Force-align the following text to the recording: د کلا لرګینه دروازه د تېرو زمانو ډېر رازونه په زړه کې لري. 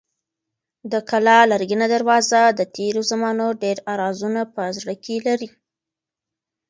د 0.91 0.93
کلا 1.09 1.39
لرګینه 1.51 1.85
دروازه 1.95 2.41
د 2.59 2.61
تېرو 2.75 3.01
زمانو 3.11 3.47
ډېر 3.61 3.77
رازونه 4.01 4.41
په 4.55 4.61
زړه 4.77 4.93
کې 5.03 5.15
لري. 5.27 5.49